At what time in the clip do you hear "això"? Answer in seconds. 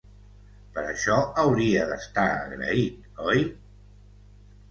0.91-1.17